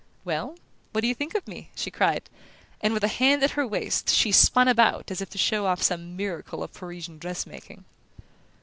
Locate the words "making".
7.45-7.85